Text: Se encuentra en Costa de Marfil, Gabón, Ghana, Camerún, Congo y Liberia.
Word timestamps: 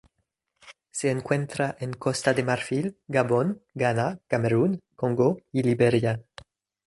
Se 0.89 1.11
encuentra 1.11 1.77
en 1.79 1.93
Costa 1.93 2.33
de 2.33 2.43
Marfil, 2.43 2.97
Gabón, 3.07 3.61
Ghana, 3.75 4.19
Camerún, 4.27 4.81
Congo 4.95 5.37
y 5.51 5.61
Liberia. 5.61 6.23